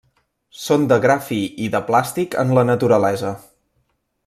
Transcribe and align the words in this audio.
Són 0.61 0.87
de 0.91 0.97
gra 1.03 1.17
fi 1.27 1.37
i 1.67 1.69
de 1.77 1.83
plàstic 1.91 2.39
en 2.45 2.55
la 2.59 2.65
naturalesa. 2.71 3.37